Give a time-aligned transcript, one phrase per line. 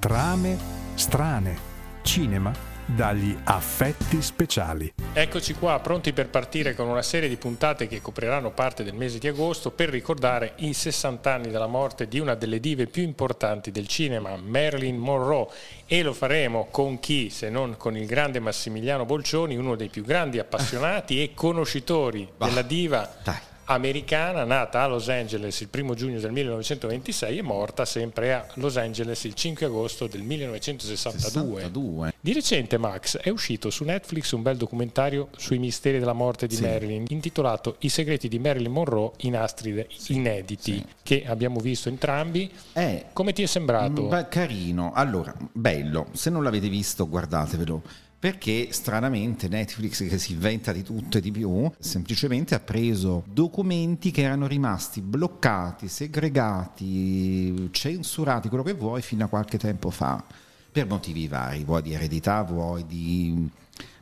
[0.00, 0.56] Trame
[0.94, 1.58] strane.
[2.00, 2.50] Cinema
[2.86, 4.90] dagli affetti speciali.
[5.12, 9.18] Eccoci qua, pronti per partire con una serie di puntate che copriranno parte del mese
[9.18, 13.70] di agosto per ricordare i 60 anni della morte di una delle dive più importanti
[13.70, 15.48] del cinema, Marilyn Monroe.
[15.84, 20.02] E lo faremo con chi, se non con il grande Massimiliano Bolcioni, uno dei più
[20.02, 23.16] grandi appassionati e conoscitori bah, della diva.
[23.22, 28.44] Dai americana, nata a Los Angeles il 1 giugno del 1926 e morta sempre a
[28.54, 31.60] Los Angeles il 5 agosto del 1962.
[31.60, 32.14] 62.
[32.20, 36.56] Di recente, Max, è uscito su Netflix un bel documentario sui misteri della morte di
[36.56, 36.62] sì.
[36.62, 40.84] Marilyn, intitolato I segreti di Marilyn Monroe in astri inediti, sì.
[41.02, 42.50] che abbiamo visto entrambi.
[42.72, 44.02] È, Come ti è sembrato?
[44.08, 50.72] Beh, carino, allora, bello, se non l'avete visto guardatevelo perché stranamente Netflix che si inventa
[50.72, 58.48] di tutto e di più semplicemente ha preso documenti che erano rimasti bloccati, segregati, censurati,
[58.48, 60.22] quello che vuoi fino a qualche tempo fa.
[60.70, 63.48] Per motivi vari, vuoi di eredità, vuoi di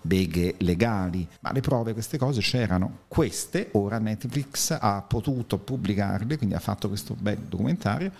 [0.03, 3.03] beghe legali, ma le prove, queste cose c'erano.
[3.07, 8.11] Queste ora Netflix ha potuto pubblicarle, quindi ha fatto questo bel documentario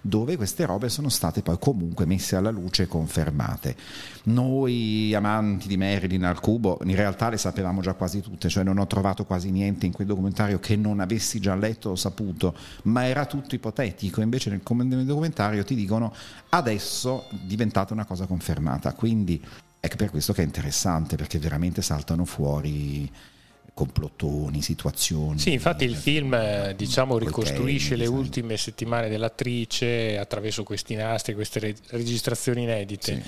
[0.00, 3.76] dove queste robe sono state poi comunque messe alla luce e confermate.
[4.24, 8.78] Noi amanti di Marilyn al cubo in realtà le sapevamo già quasi tutte, cioè non
[8.78, 13.06] ho trovato quasi niente in quel documentario che non avessi già letto o saputo, ma
[13.06, 16.14] era tutto ipotetico, invece nel documentario ti dicono
[16.50, 19.42] adesso è diventata una cosa confermata, quindi
[19.80, 23.10] è per questo che è interessante, perché veramente saltano fuori
[23.80, 25.38] complottoni, situazioni.
[25.38, 31.74] Sì, infatti il film eh, diciamo, ricostruisce le ultime settimane dell'attrice attraverso questi nastri, queste
[31.88, 33.14] registrazioni inedite.
[33.14, 33.22] Sì.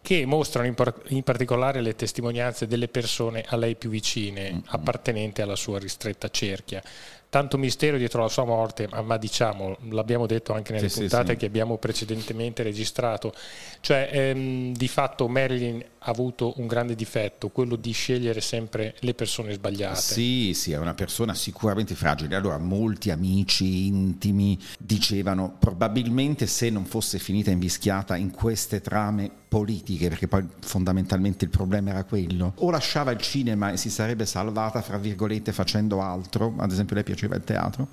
[0.00, 4.60] Che mostrano in, par- in, particolare le testimonianze delle persone a lei più vicine, mm-hmm.
[4.66, 6.82] appartenenti alla sua ristretta cerchia
[7.30, 11.26] tanto mistero dietro la sua morte, ma, ma diciamo, l'abbiamo detto anche nelle sì, puntate
[11.26, 11.36] sì, sì.
[11.36, 13.34] che abbiamo precedentemente registrato,
[13.80, 19.12] cioè ehm, di fatto Marilyn ha avuto un grande difetto, quello di scegliere sempre le
[19.12, 20.00] persone sbagliate.
[20.00, 22.34] Sì, sì, è una persona sicuramente fragile.
[22.34, 30.08] Allora, molti amici intimi dicevano probabilmente se non fosse finita invischiata in queste trame politiche,
[30.08, 34.82] perché poi fondamentalmente il problema era quello, o lasciava il cinema e si sarebbe salvata,
[34.82, 37.88] fra virgolette, facendo altro, ad esempio lei piaceva il teatro,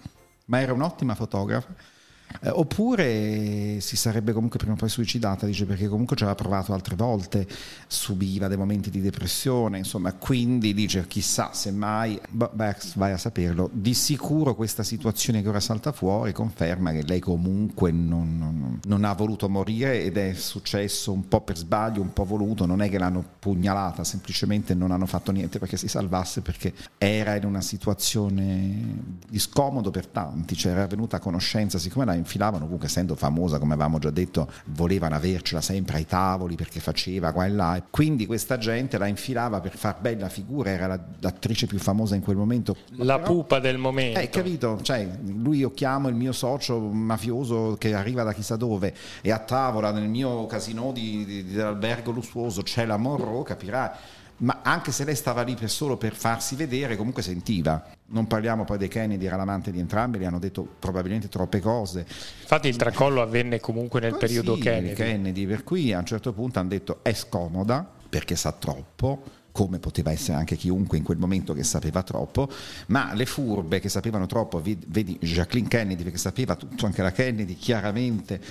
[0.45, 1.93] ma era un'ottima fotografa
[2.41, 6.73] eh, oppure si sarebbe comunque prima o poi suicidata, dice perché comunque ci aveva provato
[6.73, 7.47] altre volte,
[7.87, 13.69] subiva dei momenti di depressione, insomma, quindi dice chissà se mai, beh, vai a saperlo,
[13.71, 19.03] di sicuro questa situazione che ora salta fuori conferma che lei comunque non, non, non
[19.03, 22.89] ha voluto morire ed è successo un po' per sbaglio, un po' voluto, non è
[22.89, 27.61] che l'hanno pugnalata, semplicemente non hanno fatto niente perché si salvasse, perché era in una
[27.61, 33.15] situazione di scomodo per tanti, cioè era venuta a conoscenza, siccome la infilavano, comunque essendo
[33.15, 37.83] famosa, come avevamo già detto, volevano avercela sempre ai tavoli perché faceva qua e là.
[37.89, 42.37] Quindi questa gente la infilava per far bella figura, era l'attrice più famosa in quel
[42.37, 42.75] momento.
[42.97, 44.19] La Però, pupa del momento.
[44.19, 44.79] Eh, capito?
[44.81, 49.39] Cioè, lui io chiamo il mio socio mafioso che arriva da chissà dove e a
[49.39, 53.89] tavola nel mio casino di, di, dell'albergo lussuoso c'è la Monroe, capirai
[54.37, 57.81] ma anche se lei stava lì per solo per farsi vedere, comunque sentiva.
[58.07, 62.05] Non parliamo poi dei Kennedy, era l'amante di entrambi, gli hanno detto probabilmente troppe cose.
[62.41, 64.93] Infatti il tracollo avvenne comunque nel periodo sì, Kennedy.
[64.93, 65.47] Kennedy.
[65.47, 69.23] Per cui a un certo punto hanno detto è scomoda perché sa troppo
[69.55, 72.49] come poteva essere anche chiunque in quel momento che sapeva troppo,
[72.87, 77.55] ma le furbe che sapevano troppo, vedi Jacqueline Kennedy perché sapeva tutto, anche la Kennedy
[77.55, 78.41] chiaramente,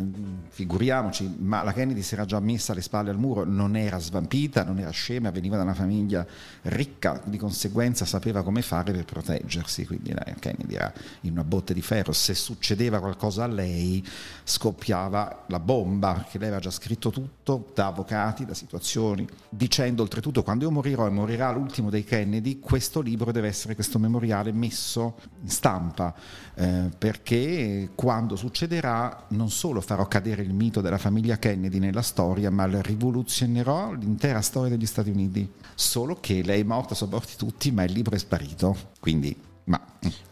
[0.00, 0.12] mm,
[0.48, 4.64] figuriamoci, ma la Kennedy si era già messa le spalle al muro, non era svampita,
[4.64, 6.26] non era scema, veniva da una famiglia
[6.62, 11.74] ricca, di conseguenza sapeva come fare per proteggersi, quindi la Kennedy era in una botte
[11.74, 14.02] di ferro, se succedeva qualcosa a lei
[14.44, 20.42] scoppiava la bomba, perché lei aveva già scritto tutto da avvocati, da situazioni, dicendo oltretutto
[20.42, 24.52] quando quando io morirò e morirà l'ultimo dei Kennedy, questo libro deve essere, questo memoriale
[24.52, 26.14] messo in stampa,
[26.54, 32.52] eh, perché quando succederà non solo farò cadere il mito della famiglia Kennedy nella storia,
[32.52, 35.50] ma rivoluzionerò l'intera storia degli Stati Uniti.
[35.74, 38.76] Solo che lei è morta, sono morti tutti, ma il libro è sparito.
[39.00, 39.80] Quindi, ma...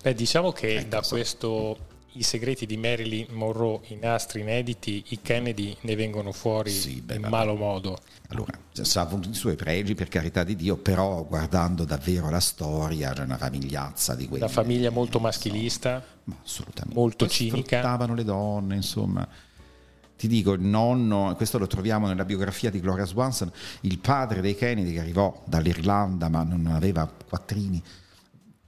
[0.03, 1.77] Beh, diciamo che ecco, da questo
[2.15, 7.17] i segreti di Marilyn Monroe in nastri inediti, i Kennedy ne vengono fuori sì, beh,
[7.17, 7.99] in malo modo.
[8.29, 13.13] Allora, ha avuto i suoi pregi per carità di Dio, però guardando davvero la storia,
[13.13, 14.45] c'è una famigliazza di quelle.
[14.45, 16.99] La famiglia molto maschilista, so, assolutamente.
[16.99, 17.79] molto cinica.
[17.79, 19.27] Sfruttavano le donne, insomma.
[20.17, 23.51] Ti dico, il nonno, questo lo troviamo nella biografia di Gloria Swanson,
[23.81, 27.83] il padre dei Kennedy che arrivò dall'Irlanda ma non aveva quattrini,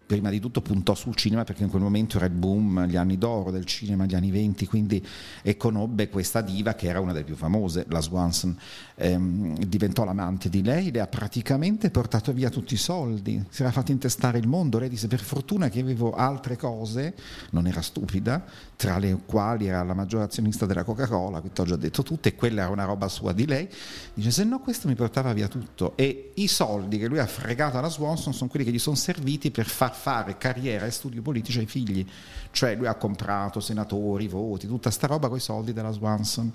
[0.06, 3.18] prima di tutto puntò sul cinema perché in quel momento era il boom, gli anni
[3.18, 5.04] d'oro del cinema, gli anni venti, quindi
[5.42, 8.56] e conobbe questa diva che era una delle più famose, la Swanson,
[8.96, 13.70] ehm, diventò l'amante di lei, le ha praticamente portato via tutti i soldi, si era
[13.70, 17.14] fatto intestare il mondo, lei disse per fortuna che avevo altre cose,
[17.50, 18.44] non era stupida,
[18.76, 22.30] tra le quali era la maggiore azionista della Coca-Cola, che ti ho già detto tutte,
[22.30, 23.68] e quella era una roba sua di lei,
[24.12, 27.78] dice se no questo mi portava via tutto e i soldi che lui ha fregato
[27.78, 31.58] alla Swanson sono quelli che gli sono serviti per far fare carriera e studio politici
[31.58, 32.06] ai figli.
[32.50, 36.52] Cioè lui ha comprato senatori, voti, tutta sta roba con i soldi della Swanson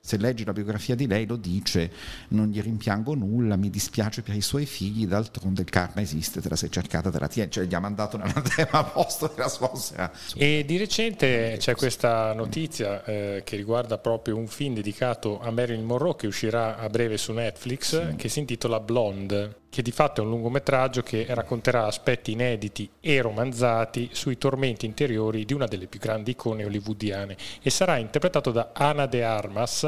[0.00, 1.90] se leggi la biografia di lei lo dice,
[2.28, 6.48] non gli rimpiango nulla, mi dispiace per i suoi figli, d'altronde il karma esiste, te
[6.48, 10.10] la sei cercata, te la tieni, cioè gli ha mandato nell'anatema a posto della sponsora.
[10.34, 15.84] E di recente c'è questa notizia eh, che riguarda proprio un film dedicato a Marilyn
[15.84, 18.16] Monroe che uscirà a breve su Netflix, sì.
[18.16, 23.20] che si intitola Blonde che di fatto è un lungometraggio che racconterà aspetti inediti e
[23.20, 28.70] romanzati sui tormenti interiori di una delle più grandi icone hollywoodiane e sarà interpretato da
[28.72, 29.84] Ana de Armas.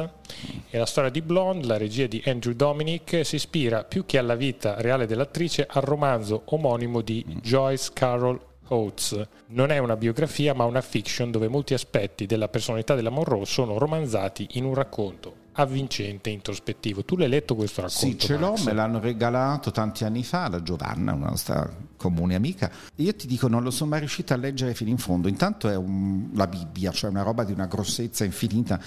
[0.70, 4.37] E la storia di Blonde, la regia di Andrew Dominic, si ispira più che alla
[4.37, 9.20] vita reale dell'attrice al romanzo omonimo di Joyce Carol Oates.
[9.46, 13.76] Non è una biografia ma una fiction dove molti aspetti della personalità della Monroe sono
[13.76, 17.05] romanzati in un racconto avvincente, introspettivo.
[17.05, 18.07] Tu l'hai letto questo racconto?
[18.07, 22.71] Sì, ce l'ho, me l'hanno regalato tanti anni fa la Giovanna, una nostra comune amica.
[22.97, 25.29] Io ti dico, non lo sono mai riuscita a leggere fino in fondo.
[25.29, 28.81] Intanto è un, la Bibbia, cioè una roba di una grossezza infinita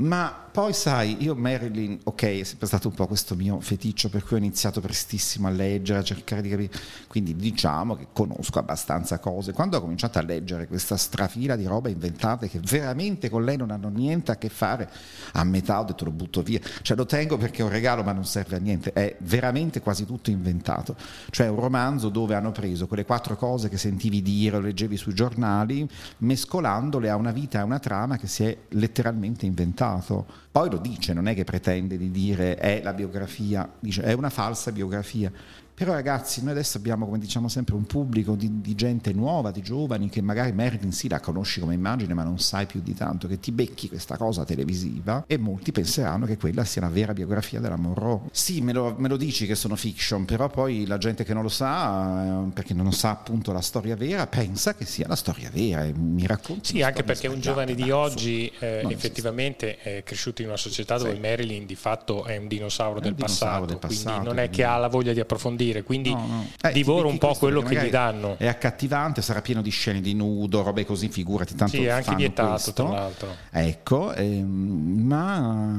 [0.00, 4.22] ma poi sai, io Marilyn, ok, è sempre stato un po' questo mio feticcio per
[4.22, 6.70] cui ho iniziato prestissimo a leggere, a cercare di capire,
[7.06, 9.54] quindi diciamo che conosco abbastanza cose.
[9.54, 13.70] Quando ho cominciato a leggere questa strafila di robe inventate che veramente con lei non
[13.70, 14.90] hanno niente a che fare,
[15.32, 18.12] a metà ho detto lo butto via, cioè lo tengo perché è un regalo ma
[18.12, 20.94] non serve a niente, è veramente quasi tutto inventato.
[21.30, 25.14] Cioè un romanzo dove hanno preso quelle quattro cose che sentivi dire o leggevi sui
[25.14, 30.26] giornali, mescolandole a una vita a una trama che si è letteralmente inventata passato.
[30.52, 34.30] Poi lo dice, non è che pretende di dire è la biografia, dice è una
[34.30, 35.30] falsa biografia.
[35.74, 39.62] Però ragazzi, noi adesso abbiamo, come diciamo sempre, un pubblico di, di, gente nuova, di
[39.62, 43.26] giovani, che magari Merlin sì la conosci come immagine, ma non sai più di tanto,
[43.26, 47.60] che ti becchi questa cosa televisiva e molti penseranno che quella sia una vera biografia
[47.60, 48.28] della Monroe.
[48.30, 51.42] Sì, me lo, me lo dici che sono fiction, però poi la gente che non
[51.42, 55.48] lo sa, eh, perché non sa appunto la storia vera, pensa che sia la storia
[55.50, 56.76] vera e mi racconti.
[56.76, 61.14] Sì, anche perché un giovane di oggi eh, effettivamente è cresciuto in una società dove
[61.14, 61.20] sì.
[61.20, 64.50] Marilyn di fatto è un dinosauro, è del, dinosauro passato, del passato, quindi non è
[64.50, 66.46] che ha la voglia di approfondire dire, quindi no, no.
[66.62, 68.36] Eh, divoro un po' quello che gli danno.
[68.38, 72.14] È accattivante, sarà pieno di scene di nudo, robe così, figurati, tanto Sì, è anche
[72.14, 72.72] vietato questo.
[72.72, 73.36] tra l'altro.
[73.50, 75.38] Ecco, ehm, ma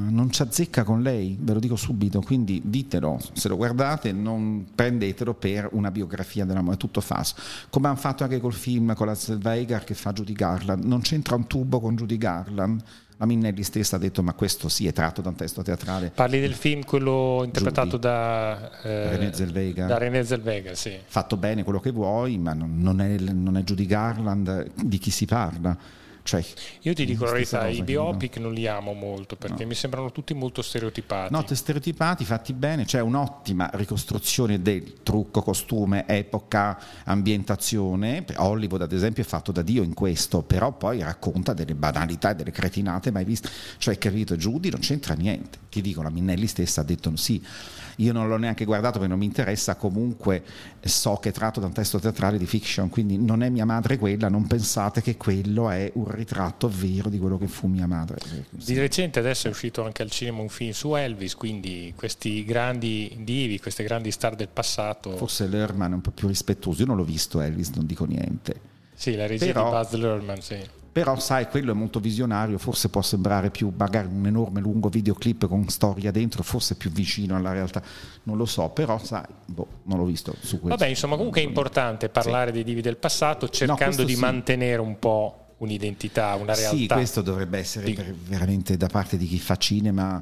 [0.09, 4.67] non ci azzecca con lei, ve lo dico subito, quindi ditelo, se lo guardate non
[4.73, 7.35] prendetelo per una biografia dell'amore, è tutto falso.
[7.69, 11.35] Come hanno fatto anche col film con la Zellweger che fa Judy Garland, non c'entra
[11.35, 12.81] un tubo con Judy Garland
[13.21, 16.09] la Minnelli stessa ha detto ma questo sì è tratto da un testo teatrale.
[16.09, 19.85] Parli del film, quello interpretato Giudi, da, eh, René Zellweger.
[19.85, 20.75] da René Zellweger.
[20.75, 20.97] sì.
[21.06, 25.25] Fatto bene quello che vuoi, ma non, è, non è Judy Garland di chi si
[25.25, 25.77] parla
[26.23, 26.44] cioè,
[26.81, 28.44] Io ti dico la verità, i biopic no.
[28.44, 29.69] non li amo molto perché no.
[29.69, 31.33] mi sembrano tutti molto stereotipati.
[31.33, 38.25] No, stereotipati, fatti bene, c'è un'ottima ricostruzione del trucco, costume, epoca, ambientazione.
[38.35, 42.35] Hollywood, ad esempio, è fatto da Dio in questo, però poi racconta delle banalità e
[42.35, 43.49] delle cretinate mai viste.
[43.78, 45.57] Cioè, capito, Judy non c'entra niente.
[45.69, 47.44] Ti dico, la Minnelli stessa ha detto sì.
[47.97, 50.44] Io non l'ho neanche guardato perché non mi interessa, comunque
[50.81, 53.97] so che è tratto da un testo teatrale di fiction, quindi non è mia madre
[53.97, 58.18] quella, non pensate che quello è un ritratto vero di quello che fu mia madre.
[58.49, 63.18] Di recente adesso è uscito anche al cinema un film su Elvis, quindi questi grandi
[63.19, 65.15] divi, queste grandi star del passato.
[65.18, 68.69] Forse Lerman è un po' più rispettoso, io non l'ho visto Elvis, non dico niente.
[68.94, 72.89] Sì, la regia Però, di Buzz Lerman, sì però sai quello è molto visionario forse
[72.89, 77.53] può sembrare più magari un enorme lungo videoclip con storia dentro forse più vicino alla
[77.53, 77.81] realtà
[78.23, 81.45] non lo so però sai boh, non l'ho visto su questo vabbè insomma comunque è
[81.45, 82.56] importante parlare sì.
[82.56, 84.19] dei divi del passato cercando no, di sì.
[84.19, 86.77] mantenere un po' un'identità, una realtà.
[86.77, 87.94] Sì, questo dovrebbe essere
[88.27, 90.21] veramente da parte di chi fa cinema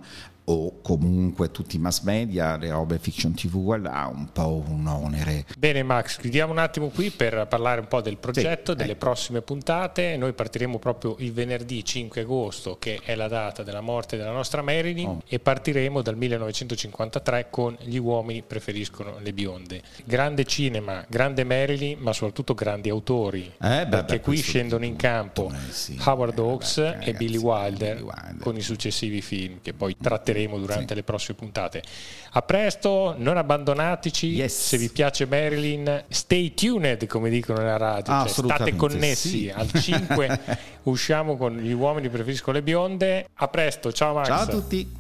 [0.52, 5.46] o comunque tutti i mass media, le robe fiction tv, ha un po' un onere.
[5.58, 9.06] Bene Max, chiudiamo un attimo qui per parlare un po' del progetto, sì, delle ecco.
[9.06, 10.18] prossime puntate.
[10.18, 14.64] Noi partiremo proprio il venerdì 5 agosto, che è la data della morte della nostra
[14.64, 15.22] Marilyn, oh.
[15.28, 19.82] e partiremo dal 1953 con Gli uomini preferiscono le bionde.
[20.04, 24.96] Grande cinema, grande Marilyn, ma soprattutto grandi autori, eh, beh, perché beh, qui scendono in
[24.96, 26.00] campo eh, sì.
[26.04, 30.39] Howard Hawks eh, e Billy Wilder, Billy Wilder, con i successivi film che poi tratteremo
[30.40, 30.96] vedremo durante sì.
[30.96, 31.84] le prossime puntate.
[32.32, 34.28] A presto, non abbandonateci.
[34.28, 34.68] Yes.
[34.68, 38.14] Se vi piace Marilyn, stay tuned, come dicono nella radio.
[38.14, 39.30] Ah, Cioè, state connessi.
[39.30, 39.50] sì.
[39.54, 40.40] Al 5
[40.84, 43.28] usciamo con gli uomini preferisco le bionde.
[43.34, 44.28] A presto, ciao Max.
[44.28, 44.96] Ciao a tutti.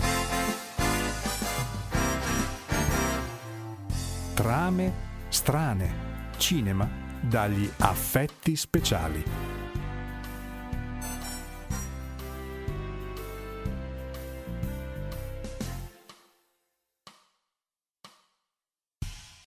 [4.34, 4.94] Trame
[5.30, 6.08] strane.
[6.38, 6.90] Cinema
[7.22, 9.59] dagli affetti speciali.